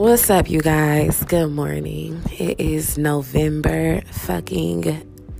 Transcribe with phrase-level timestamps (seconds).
[0.00, 1.22] What's up, you guys?
[1.24, 2.22] Good morning.
[2.38, 4.82] It is November fucking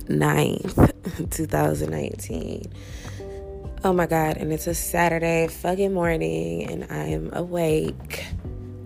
[0.05, 2.71] 9th, 2019.
[3.83, 8.23] Oh my god, and it's a Saturday fucking morning, and I am awake,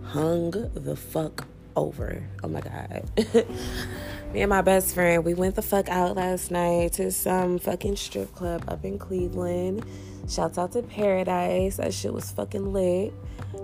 [0.06, 1.46] hung the fuck
[1.76, 2.24] over.
[2.42, 3.12] Oh my god.
[4.34, 7.98] Me and my best friend, we went the fuck out last night to some fucking
[7.98, 9.86] strip club up in Cleveland.
[10.28, 11.78] Shouts out to Paradise.
[11.78, 13.14] That shit was fucking lit.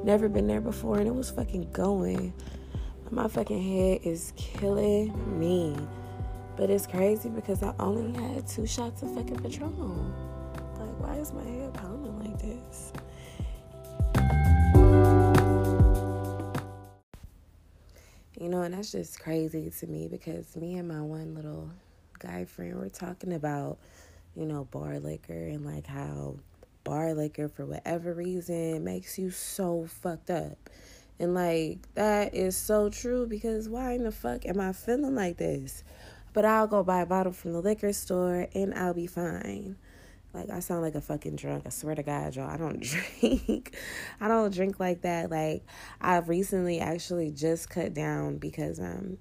[0.03, 2.33] Never been there before and it was fucking going.
[3.09, 5.75] My fucking head is killing me.
[6.55, 9.75] But it's crazy because I only had two shots of fucking Patron.
[10.79, 12.93] Like, why is my head pounding like this?
[18.39, 21.69] You know, and that's just crazy to me because me and my one little
[22.19, 23.77] guy friend were talking about,
[24.35, 26.37] you know, bar liquor and like how
[26.83, 30.69] bar liquor for whatever reason makes you so fucked up.
[31.19, 35.37] And like that is so true because why in the fuck am I feeling like
[35.37, 35.83] this?
[36.33, 39.75] But I'll go buy a bottle from the liquor store and I'll be fine.
[40.33, 41.63] Like I sound like a fucking drunk.
[41.65, 42.49] I swear to God, y'all.
[42.49, 42.81] I don't
[43.21, 43.75] drink.
[44.19, 45.29] I don't drink like that.
[45.29, 45.63] Like
[45.99, 49.17] I've recently actually just cut down because um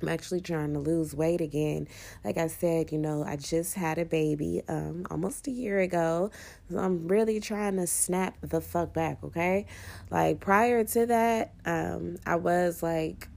[0.00, 1.88] I'm actually trying to lose weight again.
[2.24, 6.30] Like I said, you know, I just had a baby um almost a year ago.
[6.70, 9.66] So I'm really trying to snap the fuck back, okay?
[10.10, 13.28] Like prior to that, um I was like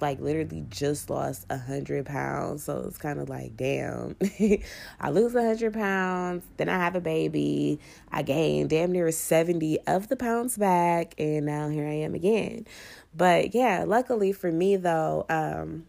[0.00, 2.64] like literally just lost a hundred pounds.
[2.64, 4.16] So it's kind of like damn.
[5.00, 7.78] I lose a hundred pounds then i have a baby.
[8.10, 12.66] I gain damn near 70 of the pounds back and now here i am again.
[13.14, 15.86] But yeah, luckily for me though, um,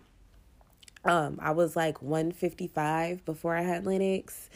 [1.05, 4.49] um, I was like 155 before I had Lennox,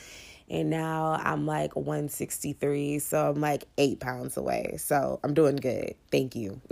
[0.49, 4.75] and now I'm like 163, so I'm like eight pounds away.
[4.77, 5.95] So I'm doing good.
[6.11, 6.61] Thank you.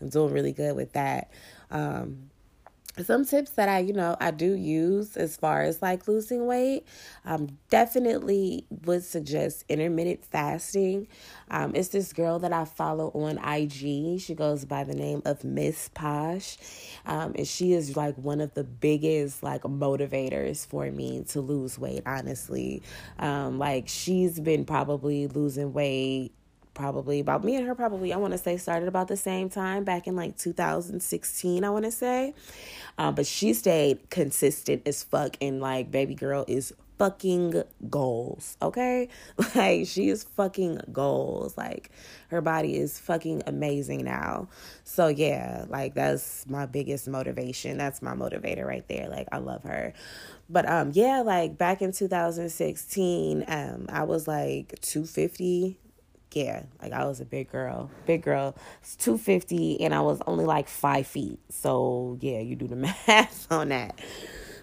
[0.00, 1.30] I'm doing really good with that.
[1.70, 2.30] Um,
[3.00, 6.86] some tips that I, you know, I do use as far as like losing weight,
[7.24, 11.08] um, definitely would suggest intermittent fasting.
[11.50, 14.20] Um, it's this girl that I follow on IG.
[14.20, 16.58] She goes by the name of Miss Posh,
[17.06, 21.78] um, and she is like one of the biggest like motivators for me to lose
[21.78, 22.02] weight.
[22.04, 22.82] Honestly,
[23.18, 26.32] um, like she's been probably losing weight
[26.74, 29.84] probably about me and her probably i want to say started about the same time
[29.84, 32.34] back in like 2016 i want to say.
[32.98, 39.08] Um, but she stayed consistent as fuck and like baby girl is fucking goals okay?
[39.56, 41.56] Like she is fucking goals.
[41.56, 41.90] Like
[42.28, 44.48] her body is fucking amazing now.
[44.84, 47.76] So yeah like that's my biggest motivation.
[47.76, 49.08] That's my motivator right there.
[49.08, 49.94] Like i love her.
[50.48, 55.78] But um yeah like back in 2016 um i was like 250
[56.34, 58.54] yeah, like I was a big girl, big girl.
[58.80, 61.38] It's 250 and I was only like five feet.
[61.50, 62.76] So yeah, you do the
[63.06, 63.98] math on that.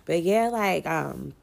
[0.06, 1.34] But yeah, like um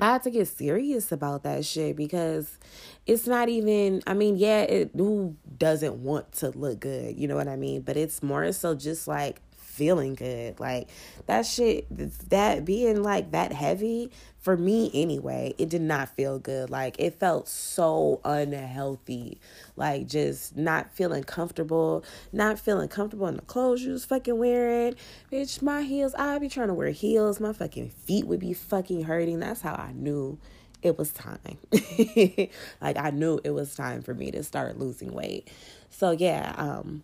[0.00, 2.58] I had to get serious about that shit because
[3.06, 7.36] it's not even I mean, yeah, it who doesn't want to look good, you know
[7.36, 7.82] what I mean?
[7.82, 9.40] But it's more so just like
[9.78, 10.58] feeling good.
[10.58, 10.88] Like
[11.26, 11.86] that shit,
[12.30, 16.68] that being like that heavy for me anyway, it did not feel good.
[16.68, 19.40] Like it felt so unhealthy.
[19.76, 24.94] Like just not feeling comfortable, not feeling comfortable in the clothes you was fucking wearing.
[25.30, 27.40] Bitch, my heels, I'd be trying to wear heels.
[27.40, 29.38] My fucking feet would be fucking hurting.
[29.38, 30.38] That's how I knew
[30.82, 31.58] it was time.
[32.80, 35.48] like I knew it was time for me to start losing weight.
[35.90, 37.02] So yeah, um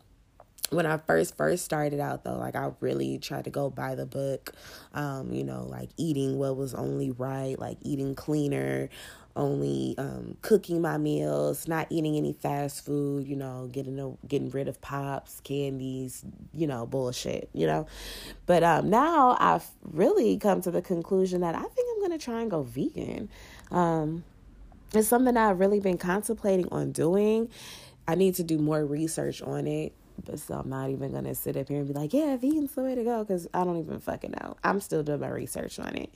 [0.74, 4.06] when I first first started out though, like I really tried to go by the
[4.06, 4.52] book,
[4.92, 8.88] um, you know, like eating what was only right, like eating cleaner,
[9.36, 14.50] only um, cooking my meals, not eating any fast food, you know, getting a, getting
[14.50, 17.86] rid of pops, candies, you know, bullshit, you know.
[18.46, 22.42] But um, now I've really come to the conclusion that I think I'm gonna try
[22.42, 23.28] and go vegan.
[23.70, 24.24] Um,
[24.92, 27.48] it's something I've really been contemplating on doing.
[28.06, 29.92] I need to do more research on it
[30.24, 32.82] but so I'm not even gonna sit up here and be like, yeah, vegan's the
[32.82, 34.56] way to go because I don't even fucking know.
[34.62, 36.10] I'm still doing my research on it.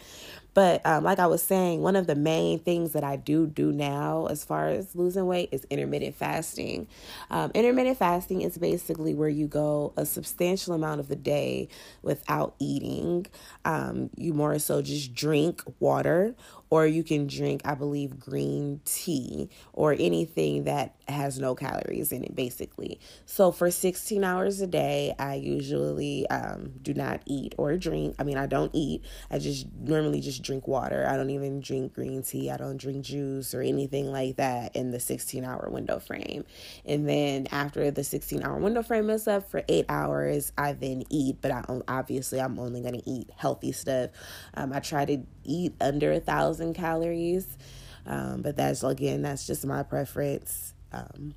[0.55, 3.71] But um, like I was saying, one of the main things that I do do
[3.71, 6.89] now as far as losing weight is intermittent fasting.
[7.31, 11.69] Um, intermittent fasting is basically where you go a substantial amount of the day
[12.03, 13.27] without eating.
[13.65, 16.35] Um, you more so just drink water
[16.71, 22.25] or you can drink, I believe, green tea or anything that has no calories in
[22.25, 23.01] it, basically.
[23.25, 28.17] So for 16 hours a day, I usually um, do not eat or drink.
[28.19, 29.03] I mean, I don't eat.
[29.31, 31.07] I just normally just drink water.
[31.09, 32.51] I don't even drink green tea.
[32.51, 36.45] I don't drink juice or anything like that in the 16 hour window frame.
[36.85, 41.05] And then after the 16 hour window frame is up for eight hours, I then
[41.09, 41.39] eat.
[41.41, 44.11] But I obviously I'm only gonna eat healthy stuff.
[44.55, 47.57] Um, I try to eat under a thousand calories.
[48.07, 50.73] Um, but that's again, that's just my preference.
[50.93, 51.35] Um,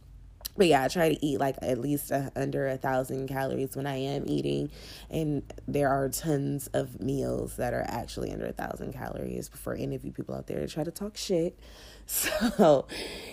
[0.57, 3.88] but yeah, I try to eat like at least a, under a thousand calories when
[3.88, 4.69] I am eating,
[5.09, 9.50] and there are tons of meals that are actually under a thousand calories.
[9.53, 11.57] For any of you people out there to try to talk shit,
[12.06, 12.88] so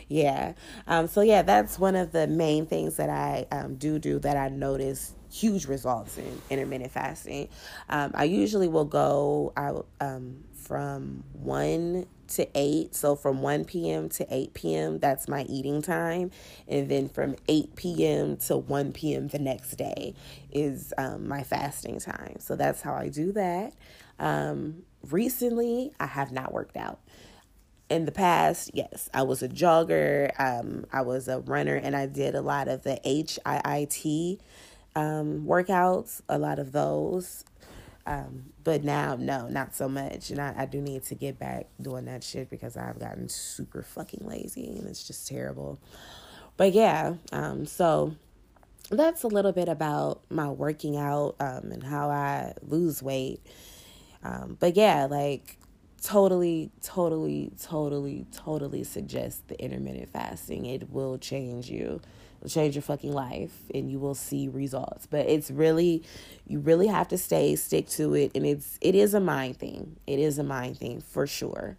[0.09, 0.55] yeah,
[0.87, 4.37] um, so yeah, that's one of the main things that I um, do do that
[4.37, 7.49] I notice huge results in intermittent fasting.
[7.89, 12.95] Um, I usually will go out um, from 1 to 8.
[12.95, 14.09] So from 1 p.m.
[14.11, 16.31] to 8 p.m., that's my eating time.
[16.67, 18.37] And then from 8 p.m.
[18.39, 19.29] to 1 p.m.
[19.29, 20.15] the next day
[20.53, 22.37] is um, my fasting time.
[22.39, 23.73] So that's how I do that.
[24.19, 27.01] Um, recently, I have not worked out.
[27.89, 32.05] In the past, yes, I was a jogger, um, I was a runner, and I
[32.05, 34.41] did a lot of the HIIT
[34.99, 37.45] um, workouts, a lot of those.
[38.05, 40.31] Um, but now, no, not so much.
[40.31, 43.83] And I, I do need to get back doing that shit because I've gotten super
[43.83, 45.79] fucking lazy and it's just terrible.
[46.57, 48.17] But yeah, um, so
[48.91, 53.41] that's a little bit about my working out um, and how I lose weight.
[54.25, 55.59] Um, but yeah, like
[56.03, 60.67] totally, totally, totally, totally suggest the intermittent fasting.
[60.67, 62.01] It will change you
[62.47, 65.07] change your fucking life and you will see results.
[65.07, 66.03] But it's really
[66.47, 68.33] you really have to stay stick to it.
[68.35, 69.97] And it's it is a mind thing.
[70.07, 71.77] It is a mind thing for sure.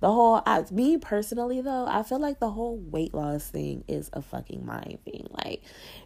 [0.00, 4.10] The whole I, me personally though i feel like the whole weight loss thing is
[4.12, 5.26] a fucking mind thing.
[5.30, 5.62] Like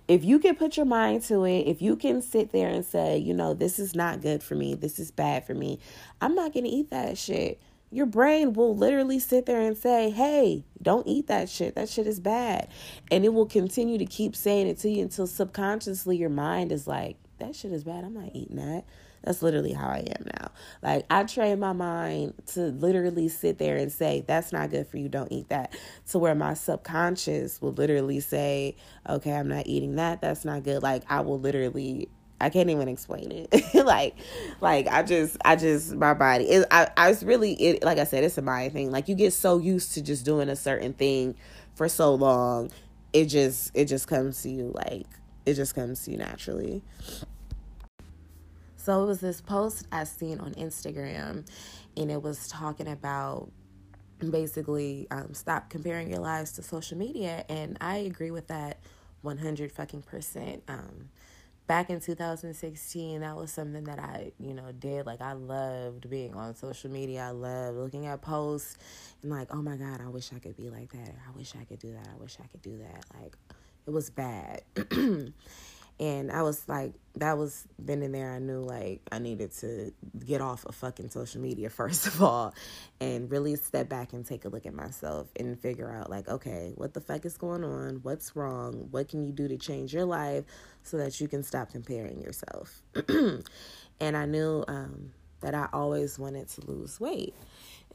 [0.09, 3.19] if you can put your mind to it if you can sit there and say
[3.19, 4.75] you know this is not good for me.
[4.75, 5.79] This is bad for me.
[6.21, 7.61] I'm not gonna eat that shit
[7.93, 11.75] your brain will literally sit there and say, Hey, don't eat that shit.
[11.75, 12.69] That shit is bad.
[13.11, 16.87] And it will continue to keep saying it to you until subconsciously your mind is
[16.87, 18.05] like, That shit is bad.
[18.05, 18.85] I'm not eating that.
[19.23, 20.51] That's literally how I am now.
[20.83, 24.97] Like, I train my mind to literally sit there and say, That's not good for
[24.97, 25.09] you.
[25.09, 25.77] Don't eat that.
[26.11, 28.77] To where my subconscious will literally say,
[29.09, 30.23] Okay, I'm not eating that.
[30.23, 30.83] That's not good.
[30.83, 32.09] Like, I will literally
[32.43, 33.75] I can't even explain it.
[33.87, 34.17] like,
[34.61, 36.45] like I just, I just, my body.
[36.45, 38.91] It, I, I was really, it, like I said, it's a mind thing.
[38.91, 41.37] Like you get so used to just doing a certain thing
[41.75, 42.71] for so long,
[43.13, 44.73] it just, it just comes to you.
[44.75, 45.07] Like
[45.47, 46.83] it just comes to you naturally.
[48.77, 51.47] So it was this post I seen on Instagram,
[51.97, 53.49] and it was talking about
[54.19, 58.79] basically um, stop comparing your lives to social media, and I agree with that
[59.21, 60.65] one hundred fucking percent.
[60.67, 61.11] Um,
[61.67, 65.07] back in 2016 that was something that i you know did.
[65.07, 67.23] Like i loved being on social media.
[67.29, 68.77] I loved looking at posts
[69.23, 71.15] and like oh my god i wish i could be like that.
[71.29, 72.09] I wish i could do that.
[72.09, 73.05] I wish i could do that.
[73.21, 73.37] Like
[73.87, 74.63] it was bad
[76.01, 78.33] And I was like, that was then and there.
[78.33, 79.93] I knew like I needed to
[80.25, 82.55] get off of fucking social media, first of all,
[83.01, 86.73] and really step back and take a look at myself and figure out, like, okay,
[86.75, 88.01] what the fuck is going on?
[88.03, 88.89] What's wrong?
[88.91, 90.45] What can you do to change your life
[90.83, 92.83] so that you can stop comparing yourself?
[94.01, 97.35] and I knew um, that I always wanted to lose weight.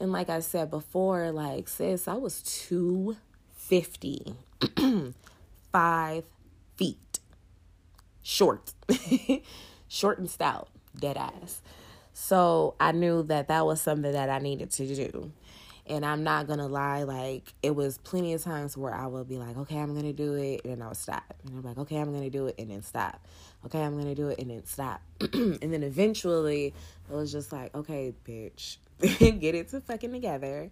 [0.00, 4.34] And like I said before, like, sis, I was 250,
[5.72, 6.24] five
[6.76, 6.98] feet
[8.28, 8.72] short,
[9.88, 11.62] short and stout, dead ass.
[12.12, 15.32] So I knew that that was something that I needed to do.
[15.86, 19.38] And I'm not gonna lie, like it was plenty of times where I would be
[19.38, 21.34] like, okay, I'm gonna do it, and then I would stop.
[21.46, 23.18] And I'm like, okay, I'm gonna do it, and then stop.
[23.64, 25.00] Okay, I'm gonna do it, and then stop.
[25.20, 26.74] and then eventually,
[27.10, 28.76] it was just like, okay, bitch,
[29.40, 30.70] get it to fucking together,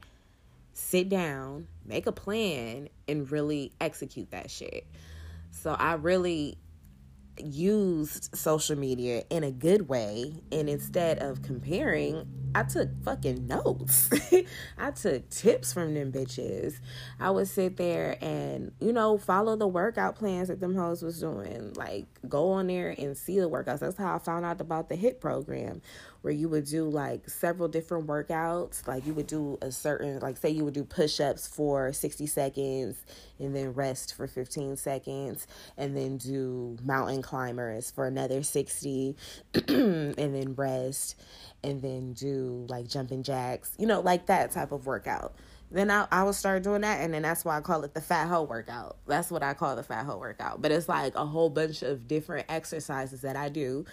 [0.75, 4.87] sit down, make a plan, and really execute that shit.
[5.53, 6.59] So I really
[7.38, 12.26] used social media in a good way and instead of comparing
[12.57, 14.09] i took fucking notes.
[14.79, 16.81] I took tips from them bitches.
[17.21, 21.21] I would sit there and you know follow the workout plans that them hoes was
[21.21, 21.75] doing.
[21.75, 23.81] Like go on there and see the workouts.
[23.81, 25.83] That's how i found out about the HIT program
[26.27, 28.85] where you would do like several different workouts.
[28.89, 32.27] Like you would do a certain, like say you would do push ups for 60
[32.27, 32.97] seconds
[33.39, 35.47] and then rest for 15 seconds
[35.77, 39.15] and then do mountain climbers for another 60
[39.55, 41.15] and then rest
[41.63, 45.35] and then do like jumping jacks, you know, like that type of workout.
[45.71, 48.00] Then I, I would start doing that, and then that's why I call it the
[48.00, 48.99] fat hoe workout.
[49.07, 50.62] That's what I call the fat hoe workout.
[50.62, 53.85] But it's like a whole bunch of different exercises that I do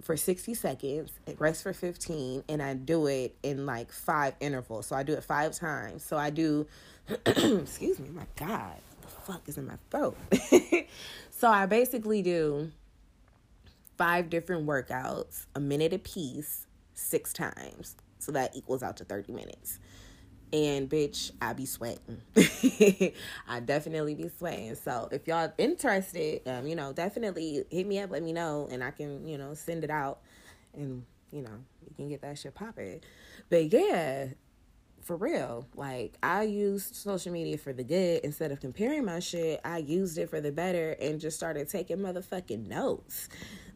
[0.00, 4.86] for 60 seconds, rest for 15, and I do it in like five intervals.
[4.86, 6.02] So I do it five times.
[6.04, 6.66] So I do,
[7.26, 10.16] excuse me, my God, the fuck is in my throat?
[11.30, 12.72] so I basically do
[13.96, 17.96] five different workouts, a minute a piece, six times.
[18.18, 19.78] So that equals out to 30 minutes.
[20.52, 22.20] And bitch, I be sweating.
[23.48, 24.74] I definitely be sweating.
[24.74, 28.84] So if y'all interested, um, you know, definitely hit me up, let me know, and
[28.84, 30.20] I can, you know, send it out
[30.74, 33.00] and, you know, you can get that shit popping.
[33.48, 34.26] But yeah,
[35.02, 35.66] for real.
[35.74, 39.60] Like I used social media for the good instead of comparing my shit.
[39.64, 43.28] I used it for the better and just started taking motherfucking notes.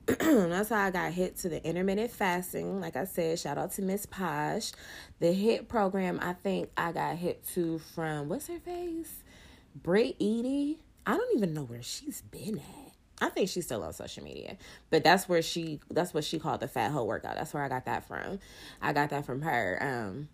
[0.19, 2.81] that's how I got hit to the intermittent fasting.
[2.81, 4.71] Like I said, shout out to Miss Posh.
[5.19, 9.25] The hit program, I think I got hit to from what's her face?
[9.75, 10.79] Britt Eady.
[11.05, 12.93] I don't even know where she's been at.
[13.21, 14.59] I think she's still on social media,
[14.91, 17.37] but that's where she that's what she called the fat hoe workout.
[17.37, 18.39] That's where I got that from.
[18.81, 19.79] I got that from her.
[19.81, 20.29] Um,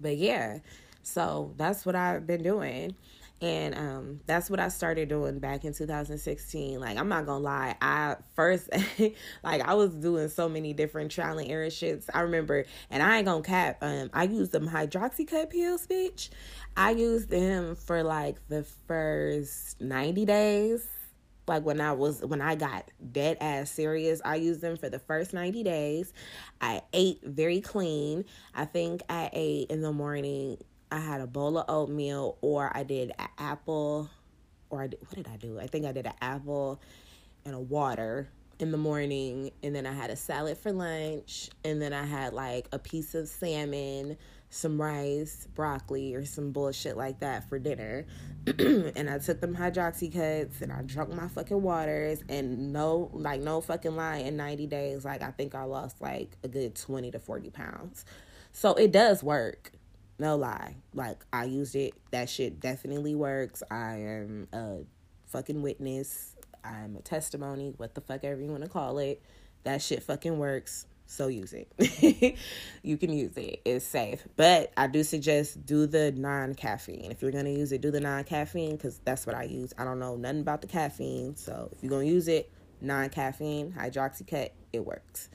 [0.00, 0.60] but yeah,
[1.02, 2.94] so that's what I've been doing
[3.42, 6.78] and um, that's what I started doing back in 2016.
[6.78, 8.70] Like I'm not gonna lie, I first
[9.42, 12.04] like I was doing so many different trial and error shits.
[12.14, 13.78] I remember, and I ain't gonna cap.
[13.82, 16.30] Um, I used them hydroxycut pills, bitch.
[16.76, 20.86] I used them for like the first 90 days.
[21.48, 25.00] Like when I was when I got dead ass serious, I used them for the
[25.00, 26.12] first 90 days.
[26.60, 28.24] I ate very clean.
[28.54, 30.58] I think I ate in the morning
[30.92, 34.10] I had a bowl of oatmeal, or I did an apple,
[34.68, 35.58] or I did, what did I do?
[35.58, 36.80] I think I did an apple
[37.46, 41.80] and a water in the morning, and then I had a salad for lunch, and
[41.80, 44.18] then I had like a piece of salmon,
[44.50, 48.04] some rice, broccoli, or some bullshit like that for dinner.
[48.46, 53.60] and I took them hydroxycuts and I drank my fucking waters and no like no
[53.60, 57.20] fucking lie in 90 days like I think I lost like a good 20 to
[57.20, 58.04] 40 pounds.
[58.52, 59.70] So it does work.
[60.22, 60.76] No lie.
[60.94, 61.94] Like I used it.
[62.12, 63.60] That shit definitely works.
[63.72, 64.76] I am a
[65.26, 66.36] fucking witness.
[66.62, 69.20] I'm a testimony, what the fuck ever you want to call it.
[69.64, 70.86] That shit fucking works.
[71.06, 72.36] So use it.
[72.84, 73.62] you can use it.
[73.64, 74.24] It's safe.
[74.36, 77.10] But I do suggest do the non caffeine.
[77.10, 79.74] If you're going to use it, do the non caffeine because that's what I use.
[79.76, 81.34] I don't know nothing about the caffeine.
[81.34, 82.48] So if you're going to use it,
[82.80, 85.30] non caffeine, hydroxycut, it works.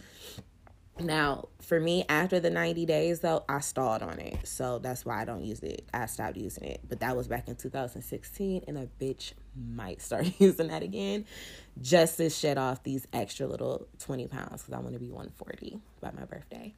[0.99, 4.47] Now, for me, after the 90 days, though, I stalled on it.
[4.47, 5.87] So that's why I don't use it.
[5.93, 6.81] I stopped using it.
[6.87, 11.25] But that was back in 2016, and a bitch might start using that again
[11.81, 15.79] just to shed off these extra little 20 pounds because I want to be 140
[16.01, 16.73] by my birthday.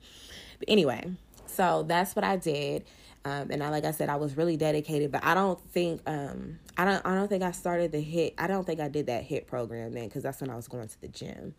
[0.59, 1.11] But anyway,
[1.45, 2.85] so that's what I did.
[3.25, 6.59] Um, and I, like I said, I was really dedicated, but I don't think, um,
[6.77, 8.33] I don't, I don't think I started the hit.
[8.37, 10.87] I don't think I did that hit program then because that's when I was going
[10.87, 11.53] to the gym.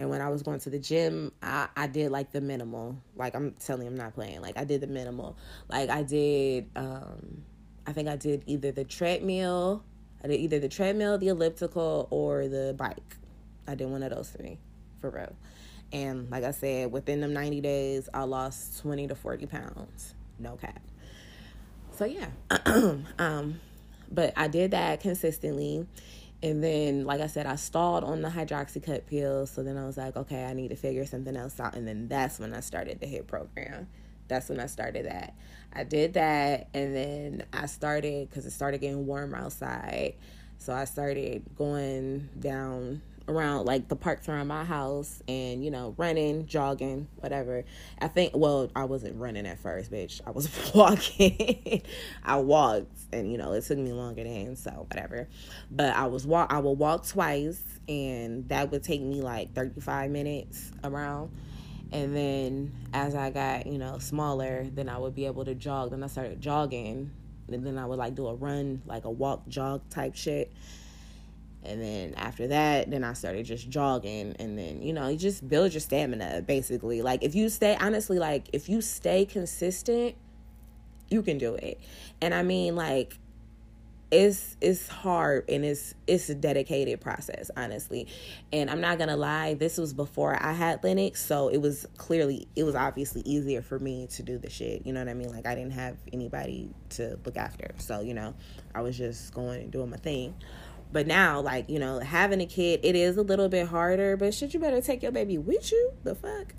[0.00, 2.96] And when I was going to the gym, I, I did like the minimal.
[3.16, 4.40] Like I'm telling you, I'm not playing.
[4.40, 5.36] Like I did the minimal.
[5.68, 7.42] Like I did, um,
[7.86, 9.84] I think I did either the treadmill,
[10.24, 13.18] I did either the treadmill, the elliptical, or the bike.
[13.68, 14.56] I did one of those me,
[15.02, 15.36] for real.
[15.92, 20.14] And like I said, within them 90 days, I lost 20 to 40 pounds.
[20.38, 20.80] No cap.
[21.90, 22.30] So yeah.
[23.18, 23.60] um,
[24.10, 25.86] but I did that consistently.
[26.42, 29.50] And then, like I said, I stalled on the hydroxycut pills.
[29.50, 31.74] So then I was like, okay, I need to figure something else out.
[31.74, 33.88] And then that's when I started the HIT program.
[34.28, 35.34] That's when I started that.
[35.72, 36.68] I did that.
[36.72, 40.14] And then I started, because it started getting warmer outside.
[40.56, 45.94] So I started going down around like the parks around my house and you know
[45.96, 47.64] running jogging whatever.
[48.00, 50.20] I think well i wasn't running at first bitch.
[50.26, 51.82] I was walking.
[52.24, 55.28] I walked and you know it took me longer than so whatever.
[55.70, 60.10] But i was walk i will walk twice and that would take me like 35
[60.10, 61.30] minutes around.
[61.92, 65.90] And then as i got you know smaller then i would be able to jog.
[65.90, 67.12] Then i started jogging.
[67.48, 70.52] And then i would like do a run like a walk jog type shit
[71.62, 74.34] and then after that then i started just jogging.
[74.38, 77.02] And then you know you just build your stamina basically.
[77.02, 80.14] Like if you stay honestly like if you stay consistent
[81.08, 81.80] you can do it.
[82.20, 83.18] And i mean like
[84.12, 88.08] it's it's hard and it's it's a dedicated process honestly.
[88.52, 92.48] And i'm not gonna lie this was before i had Lennox so it was clearly
[92.56, 94.86] it was obviously easier for me to do the shit.
[94.86, 95.30] You know what i mean?
[95.30, 97.70] Like i didn't have anybody to look after.
[97.76, 98.34] So you know
[98.74, 100.34] i was just going and doing my thing
[100.92, 104.34] but now, like, you know, having a kid, it is a little bit harder, but
[104.34, 105.92] should you better take your baby with you?
[106.02, 106.54] The fuck?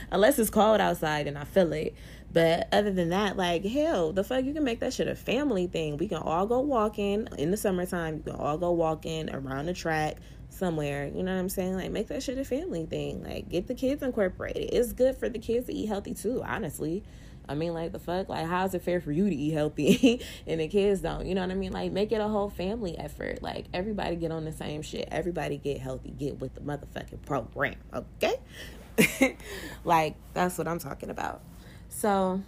[0.10, 1.94] Unless it's cold outside and I feel it.
[2.32, 5.66] But other than that, like, hell, the fuck, you can make that shit a family
[5.66, 5.98] thing.
[5.98, 8.16] We can all go walking in the summertime.
[8.16, 10.16] You can all go walking around the track
[10.48, 11.06] somewhere.
[11.06, 11.76] You know what I'm saying?
[11.76, 13.22] Like, make that shit a family thing.
[13.22, 14.70] Like, get the kids incorporated.
[14.72, 17.04] It's good for the kids to eat healthy too, honestly.
[17.48, 20.20] I mean, like the fuck, like how is it fair for you to eat healthy
[20.46, 21.26] and the kids don't?
[21.26, 21.72] You know what I mean?
[21.72, 23.42] Like make it a whole family effort.
[23.42, 25.08] Like everybody get on the same shit.
[25.10, 26.10] Everybody get healthy.
[26.10, 29.36] Get with the motherfucking program, okay?
[29.84, 31.42] like that's what I'm talking about.
[31.88, 32.42] So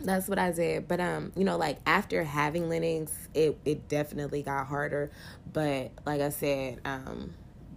[0.00, 0.88] that's what I did.
[0.88, 5.10] But um, you know, like after having Lennox, it it definitely got harder.
[5.52, 7.34] But like I said, um,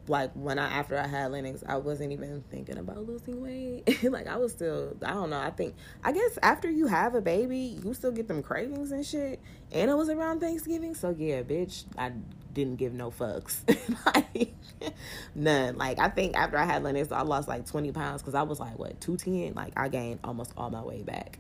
[0.10, 4.04] like when I after I had Lennox, I wasn't even thinking about losing weight.
[4.12, 5.40] like I was still, I don't know.
[5.40, 9.06] I think I guess after you have a baby, you still get them cravings and
[9.06, 9.40] shit.
[9.72, 12.12] And it was around Thanksgiving, so yeah, bitch, I
[12.54, 13.62] didn't give no fucks,
[14.16, 14.56] like
[15.36, 15.78] none.
[15.78, 18.60] Like I think after I had Lennox, I lost like twenty pounds because I was
[18.60, 19.54] like what two ten.
[19.54, 21.38] Like I gained almost all my weight back.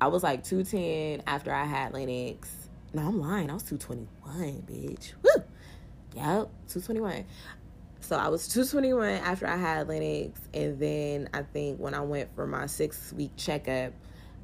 [0.00, 2.50] I was like two ten after I had Lennox.
[2.94, 3.50] No, I'm lying.
[3.50, 5.12] I was two twenty one, bitch.
[5.22, 5.44] Woo.
[6.16, 7.26] Yep, two twenty one.
[8.06, 12.32] So I was 221 after I had Lennox, and then I think when I went
[12.36, 13.94] for my six week checkup,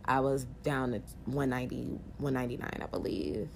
[0.04, 3.48] I was down to 190, 199, I believe.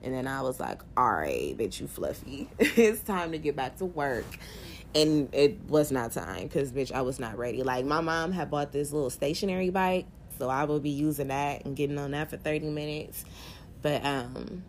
[0.00, 2.48] And then I was like, all right, bitch, you fluffy.
[2.60, 4.26] it's time to get back to work.
[4.94, 7.64] And it was not time because, bitch, I was not ready.
[7.64, 10.06] Like, my mom had bought this little stationary bike,
[10.38, 13.24] so I would be using that and getting on that for 30 minutes.
[13.82, 14.62] But, um,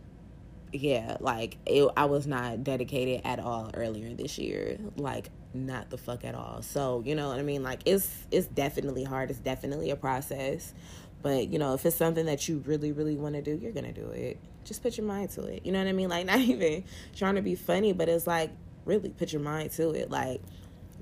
[0.72, 4.78] yeah, like it, I was not dedicated at all earlier this year.
[4.98, 6.62] Like not the fuck at all.
[6.62, 7.64] So, you know what I mean?
[7.64, 9.30] Like it's it's definitely hard.
[9.30, 10.74] It's definitely a process.
[11.22, 13.92] But, you know, if it's something that you really really want to do, you're going
[13.92, 14.38] to do it.
[14.64, 15.66] Just put your mind to it.
[15.66, 16.10] You know what I mean?
[16.10, 16.84] Like not even
[17.16, 18.52] trying to be funny, but it's like
[18.86, 20.10] really put your mind to it.
[20.12, 20.42] Like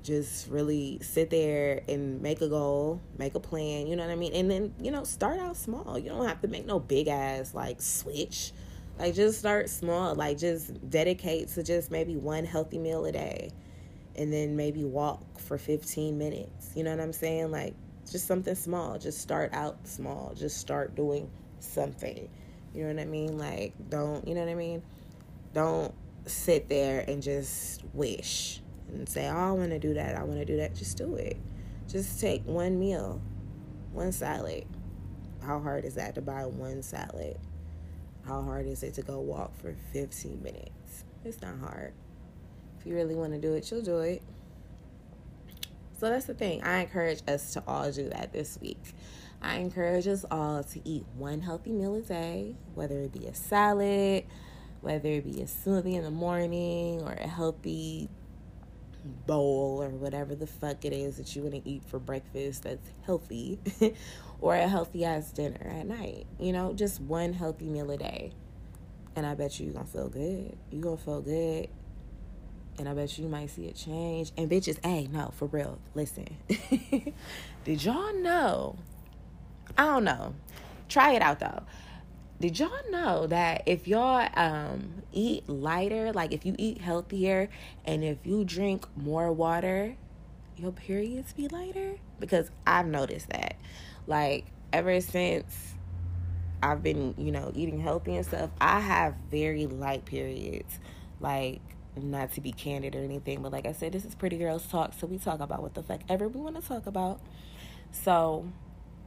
[0.02, 4.16] just really sit there and make a goal, make a plan, you know what I
[4.16, 4.32] mean?
[4.32, 5.98] And then, you know, start out small.
[5.98, 8.52] You don't have to make no big ass like switch
[8.98, 10.14] like just start small.
[10.14, 13.50] Like just dedicate to just maybe one healthy meal a day
[14.16, 16.72] and then maybe walk for 15 minutes.
[16.74, 17.50] You know what I'm saying?
[17.50, 17.74] Like
[18.10, 18.98] just something small.
[18.98, 20.34] Just start out small.
[20.34, 22.28] Just start doing something.
[22.74, 23.38] You know what I mean?
[23.38, 24.82] Like don't, you know what I mean?
[25.54, 25.94] Don't
[26.26, 30.16] sit there and just wish and say, "Oh, I want to do that.
[30.16, 31.36] I want to do that." Just do it.
[31.88, 33.20] Just take one meal,
[33.92, 34.64] one salad.
[35.42, 37.38] How hard is that to buy one salad?
[38.28, 41.04] How hard is it to go walk for 15 minutes?
[41.24, 41.94] It's not hard.
[42.78, 44.22] If you really want to do it, you'll do it.
[45.98, 46.62] So that's the thing.
[46.62, 48.92] I encourage us to all do that this week.
[49.40, 53.34] I encourage us all to eat one healthy meal a day, whether it be a
[53.34, 54.24] salad,
[54.82, 58.10] whether it be a smoothie in the morning, or a healthy
[59.08, 62.90] bowl, or whatever the fuck it is that you want to eat for breakfast that's
[63.04, 63.58] healthy,
[64.40, 66.26] or a healthy ass dinner at night.
[66.38, 68.32] You know, just one healthy meal a day.
[69.16, 70.56] And I bet you you're gonna feel good.
[70.70, 71.68] You're gonna feel good.
[72.78, 74.30] And I bet you might see a change.
[74.36, 76.28] And bitches, hey, no, for real, listen.
[77.64, 78.76] Did y'all know?
[79.76, 80.34] I don't know.
[80.88, 81.62] Try it out though.
[82.40, 87.48] Did y'all know that if y'all um, eat lighter, like if you eat healthier
[87.84, 89.96] and if you drink more water,
[90.56, 91.96] your periods be lighter?
[92.20, 93.56] Because I've noticed that.
[94.06, 95.74] Like ever since
[96.62, 100.78] I've been, you know, eating healthy and stuff, I have very light periods.
[101.18, 101.60] Like
[101.96, 104.94] not to be candid or anything, but like I said, this is pretty girls talk,
[104.96, 107.20] so we talk about what the fuck ever we want to talk about.
[107.90, 108.46] So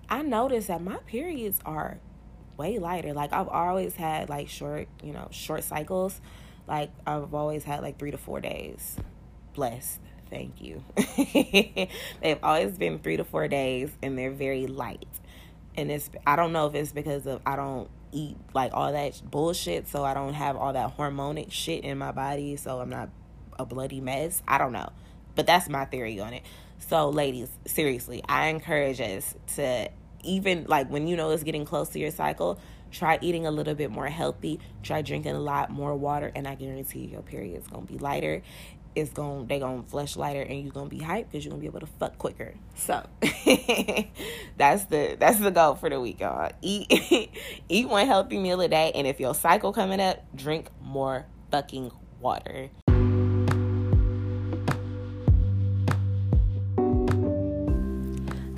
[0.09, 1.99] I noticed that my periods are
[2.62, 3.13] way lighter.
[3.13, 6.21] Like I've always had like short, you know, short cycles.
[6.67, 8.97] Like I've always had like three to four days.
[9.54, 10.00] Blessed.
[10.30, 10.84] Thank you.
[12.21, 15.08] They've always been three to four days and they're very light.
[15.76, 19.21] And it's, I don't know if it's because of, I don't eat like all that
[19.30, 19.88] bullshit.
[19.88, 22.56] So I don't have all that hormonic shit in my body.
[22.56, 23.10] So I'm not
[23.60, 24.41] a bloody mess.
[24.47, 24.91] I don't know.
[25.36, 26.43] But that's my theory on it.
[26.89, 29.89] So, ladies, seriously, I encourage us to
[30.23, 32.60] even like when you know it's getting close to your cycle,
[32.91, 36.55] try eating a little bit more healthy, try drinking a lot more water, and I
[36.55, 38.41] guarantee your period's gonna be lighter.
[38.93, 41.67] It's gonna they gonna flush lighter and you're gonna be hyped because you're gonna be
[41.67, 42.55] able to fuck quicker.
[42.75, 43.05] So
[44.57, 46.51] that's the that's the goal for the week y'all.
[46.62, 47.31] Eat
[47.69, 51.91] eat one healthy meal a day and if your cycle coming up drink more fucking
[52.19, 52.69] water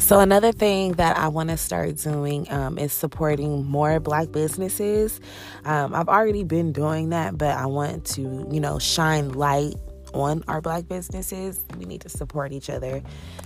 [0.04, 5.22] So, another thing that I want to start doing um, is supporting more black businesses.
[5.64, 9.76] Um, I've already been doing that, but I want to, you know, shine light
[10.14, 11.62] on our black businesses.
[11.78, 13.02] We need to support each other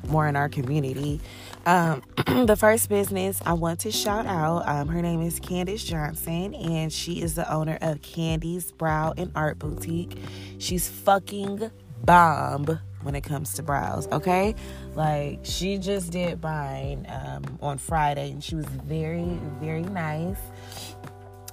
[0.08, 1.22] more in our community.
[1.68, 6.56] Um, the first business I want to shout out, um, her name is Candice Johnson,
[6.56, 10.18] and she is the owner of Candy's Brow and Art Boutique.
[10.58, 11.70] She's fucking
[12.04, 14.54] bomb when it comes to brows, okay?
[14.94, 20.38] Like, she just did mine um, on Friday, and she was very, very nice.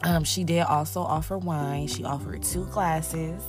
[0.03, 1.87] Um, she did also offer wine.
[1.87, 3.41] She offered two glasses.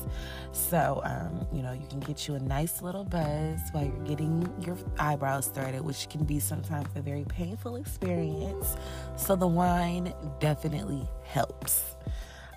[0.52, 4.48] So, um, you know, you can get you a nice little buzz while you're getting
[4.62, 8.78] your eyebrows threaded, which can be sometimes a very painful experience.
[9.18, 11.96] So, the wine definitely helps.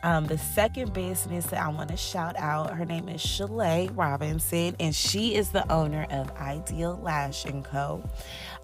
[0.03, 4.77] Um, the second business that I want to shout out, her name is Shalay Robinson,
[4.79, 8.09] and she is the owner of Ideal Lash and Co.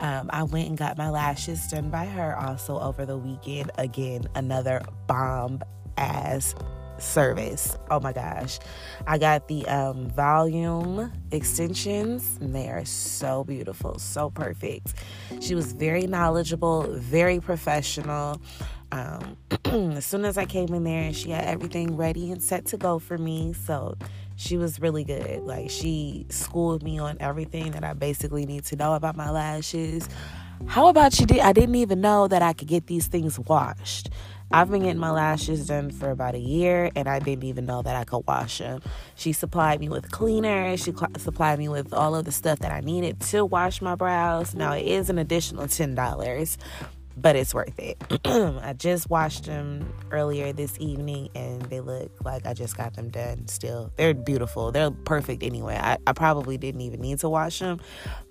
[0.01, 3.73] Um, I went and got my lashes done by her also over the weekend.
[3.79, 5.61] Again, another bomb
[5.97, 6.55] ass
[6.99, 7.77] service.
[7.91, 8.61] Oh my gosh.
[9.07, 14.95] I got the um, volume extensions, and they are so beautiful, so perfect.
[15.41, 18.41] She was very knowledgeable, very professional.
[18.95, 19.37] Um,
[19.97, 23.01] as soon as I came in there, she had everything ready and set to go
[23.01, 23.53] for me.
[23.53, 23.97] So
[24.37, 25.43] she was really good.
[25.43, 30.09] Like she schooled me on everything that I basically need to know about my lashes.
[30.67, 34.11] How about you did I didn't even know that I could get these things washed.
[34.53, 37.83] I've been getting my lashes done for about a year and I didn't even know
[37.83, 38.83] that I could wash them.
[39.17, 42.71] She supplied me with cleaner, she cl- supplied me with all of the stuff that
[42.71, 44.55] I needed to wash my brows.
[44.55, 46.57] Now it is an additional $10,
[47.17, 47.97] but it's worth it.
[48.25, 53.11] I just washed them earlier this evening and they look like I just got them
[53.11, 53.93] done still.
[53.97, 54.73] They're beautiful.
[54.73, 55.79] They're perfect anyway.
[55.81, 57.81] I, I probably didn't even need to wash them,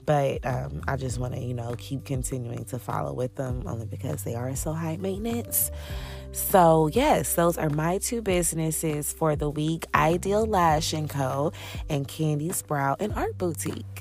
[0.05, 3.85] but um, I just want to, you know, keep continuing to follow with them only
[3.85, 5.71] because they are so high maintenance.
[6.33, 11.53] So, yes, those are my two businesses for the week Ideal Lash and Co.
[11.89, 13.92] and Candy's Brow and Art Boutique.